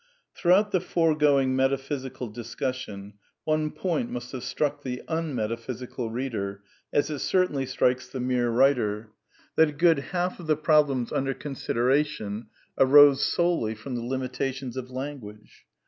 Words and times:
II 0.03 0.09
Throughout 0.33 0.71
the 0.71 0.79
foregoing 0.81 1.55
metaphysical 1.55 2.27
discussion 2.29 3.13
one 3.43 3.69
point 3.69 4.09
must 4.09 4.31
have 4.31 4.43
struck 4.43 4.81
the 4.81 5.03
unmetaphysical 5.07 6.11
reader, 6.11 6.63
as 6.91 7.11
it 7.11 7.19
certainly 7.19 7.67
strikes 7.67 8.07
the 8.09 8.19
mere 8.19 8.49
writer: 8.49 9.11
that 9.57 9.69
a 9.69 9.73
good 9.73 9.99
half 9.99 10.39
of 10.39 10.47
the 10.47 10.57
problems 10.57 11.11
under 11.11 11.35
consideration 11.35 12.47
arose 12.79 13.21
solely 13.23 13.75
from 13.75 13.93
the 13.93 14.01
limitations 14.03 14.75
of 14.75 14.89
language. 14.89 15.67